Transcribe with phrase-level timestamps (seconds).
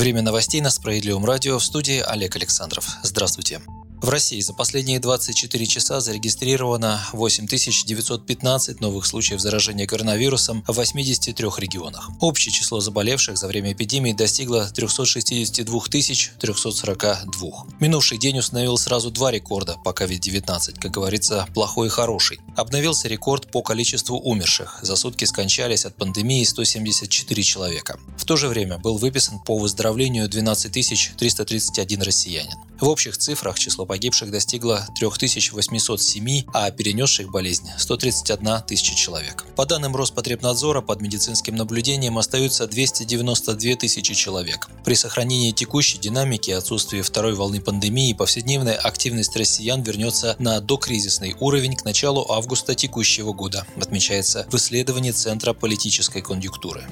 [0.00, 2.86] Время новостей на Справедливом радио в студии Олег Александров.
[3.02, 3.60] Здравствуйте.
[4.02, 12.08] В России за последние 24 часа зарегистрировано 8915 новых случаев заражения коронавирусом в 83 регионах.
[12.18, 17.66] Общее число заболевших за время эпидемии достигло 362 342.
[17.78, 22.40] Минувший день установил сразу два рекорда по COVID-19, как говорится, плохой и хороший.
[22.56, 24.78] Обновился рекорд по количеству умерших.
[24.80, 28.00] За сутки скончались от пандемии 174 человека.
[28.16, 30.72] В то же время был выписан по выздоровлению 12
[31.18, 32.56] 331 россиянин.
[32.80, 39.44] В общих цифрах число погибших достигло 3807, а перенесших болезнь– 131 тысяча человек.
[39.56, 44.68] По данным Роспотребнадзора, под медицинским наблюдением остаются 292 тысячи человек.
[44.84, 51.74] При сохранении текущей динамики отсутствии второй волны пандемии повседневная активность россиян вернется на докризисный уровень
[51.74, 56.86] к началу августа текущего года, отмечается в исследовании Центра политической конъюнктуры.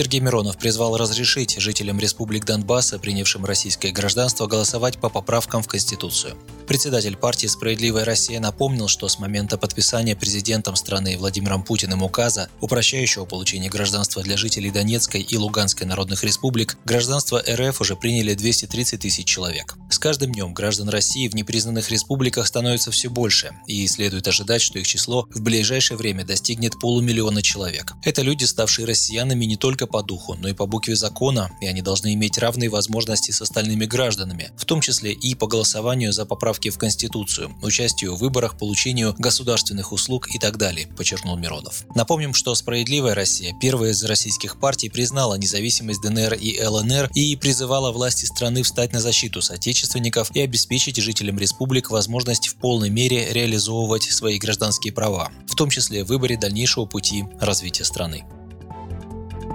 [0.00, 6.36] Сергей Миронов призвал разрешить жителям республик Донбасса, принявшим российское гражданство, голосовать по поправкам в Конституцию.
[6.70, 13.24] Председатель партии «Справедливая Россия» напомнил, что с момента подписания президентом страны Владимиром Путиным указа, упрощающего
[13.24, 19.26] получение гражданства для жителей Донецкой и Луганской народных республик, гражданство РФ уже приняли 230 тысяч
[19.26, 19.74] человек.
[19.90, 24.78] С каждым днем граждан России в непризнанных республиках становится все больше, и следует ожидать, что
[24.78, 27.94] их число в ближайшее время достигнет полумиллиона человек.
[28.04, 31.82] Это люди, ставшие россиянами не только по духу, но и по букве закона, и они
[31.82, 36.59] должны иметь равные возможности с остальными гражданами, в том числе и по голосованию за поправки
[36.68, 41.84] в Конституцию, участию в выборах, получению государственных услуг и так далее, подчеркнул Миронов.
[41.94, 47.92] Напомним, что «Справедливая Россия», первая из российских партий, признала независимость ДНР и ЛНР и призывала
[47.92, 54.04] власти страны встать на защиту соотечественников и обеспечить жителям республик возможность в полной мере реализовывать
[54.04, 58.24] свои гражданские права, в том числе в выборе дальнейшего пути развития страны.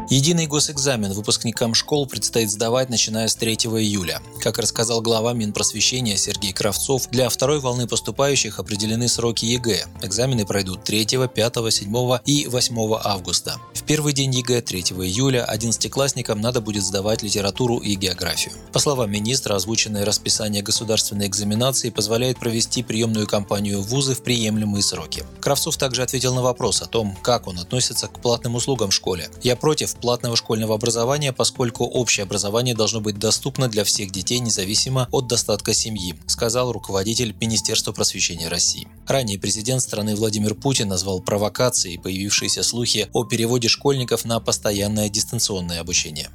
[0.10, 4.22] Единый госэкзамен выпускникам школ предстоит сдавать, начиная с 3 июля.
[4.40, 9.88] Как рассказал глава Минпросвещения Сергей Кравцов, для второй волны поступающих определены сроки ЕГЭ.
[10.04, 13.60] Экзамены пройдут 3, 5, 7 и 8 августа.
[13.74, 18.54] В первый день ЕГЭ 3 июля 11-классникам надо будет сдавать литературу и географию.
[18.74, 24.84] По словам министра, озвученное расписание государственной экзаменации позволяет провести приемную кампанию в вузы в приемлемые
[24.84, 25.24] сроки.
[25.42, 29.30] Кравцов также ответил на вопрос о том, как он относится к платным услугам в школе.
[29.42, 35.08] «Я против платного школьного образования, поскольку общее образование должно быть доступно для всех детей независимо
[35.12, 38.88] от достатка семьи, сказал руководитель Министерства просвещения России.
[39.08, 45.82] Ранее президент страны Владимир Путин назвал провокацией появившиеся слухи о переводе школьников на постоянное дистанционное
[45.82, 46.30] обучение.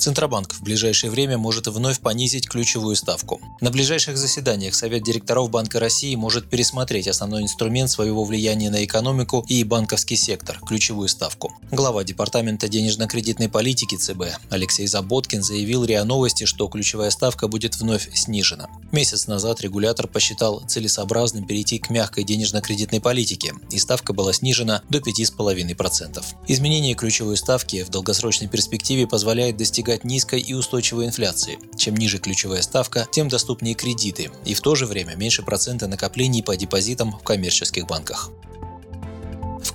[0.00, 3.38] Центробанк в ближайшее время может вновь понизить ключевую ставку.
[3.60, 9.44] На ближайших заседаниях Совет директоров Банка России может пересмотреть основной инструмент своего влияния на экономику
[9.46, 11.52] и банковский сектор– ключевую ставку.
[11.70, 18.08] Глава Департамента денежно-кредитной политики ЦБ Алексей Заботкин заявил РИА Новости, что ключевая ставка будет вновь
[18.14, 18.68] снижена.
[18.92, 24.96] Месяц назад регулятор посчитал целесообразным перейти к мягкой денежно-кредитной политике, и ставка была снижена до
[24.96, 26.24] 5,5%.
[26.48, 31.58] Изменение ключевой ставки в долгосрочной перспективе позволяет достигать достигать низкой и устойчивой инфляции.
[31.76, 36.42] Чем ниже ключевая ставка, тем доступнее кредиты и в то же время меньше процента накоплений
[36.42, 38.30] по депозитам в коммерческих банках.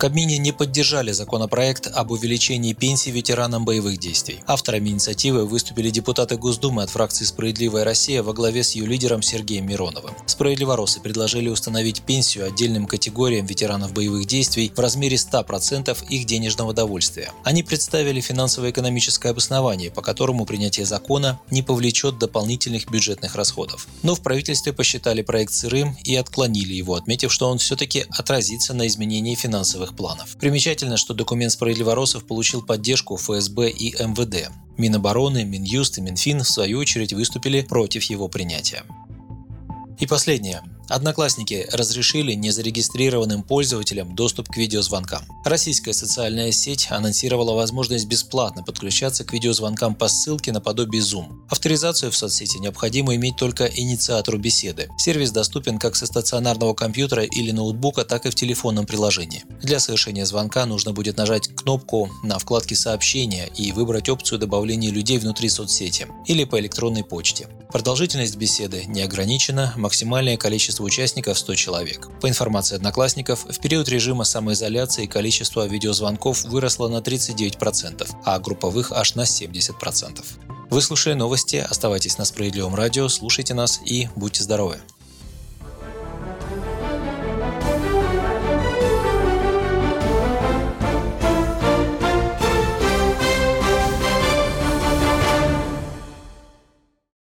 [0.05, 4.38] Кабмине не поддержали законопроект об увеличении пенсий ветеранам боевых действий.
[4.45, 9.65] Авторами инициативы выступили депутаты Госдумы от фракции «Справедливая Россия» во главе с ее лидером Сергеем
[9.67, 10.13] Мироновым.
[10.27, 17.31] Справедливоросы предложили установить пенсию отдельным категориям ветеранов боевых действий в размере 100% их денежного довольствия.
[17.44, 23.88] Они представили финансово-экономическое обоснование, по которому принятие закона не повлечет дополнительных бюджетных расходов.
[24.03, 28.85] Но в правительстве посчитали проект сырым и отклонили его, отметив, что он все-таки отразится на
[28.85, 30.38] изменении финансовых планов.
[30.38, 34.51] Примечательно, что документ справедливоросов получил поддержку ФСБ и МВД.
[34.78, 38.83] Минобороны, Минюст и Минфин в свою очередь выступили против его принятия.
[40.00, 40.62] И последнее.
[40.89, 45.23] Одноклассники разрешили незарегистрированным пользователям доступ к видеозвонкам.
[45.43, 51.45] Российская социальная сеть анонсировала возможность бесплатно подключаться к видеозвонкам по ссылке наподобие Zoom.
[51.49, 54.89] Авторизацию в соцсети необходимо иметь только инициатору беседы.
[54.97, 59.43] Сервис доступен как со стационарного компьютера или ноутбука, так и в телефонном приложении.
[59.61, 65.17] Для совершения звонка нужно будет нажать кнопку на вкладке «Сообщения» и выбрать опцию добавления людей
[65.17, 67.47] внутри соцсети или по электронной почте.
[67.75, 72.07] Продолжительность беседы не ограничена, максимальное количество участников 100 человек.
[72.22, 79.16] По информации одноклассников, в период режима самоизоляции количество видеозвонков выросло на 39%, а групповых аж
[79.16, 80.24] на 70%.
[80.69, 84.80] Вы слушали новости, оставайтесь на Справедливом радио, слушайте нас и будьте здоровы!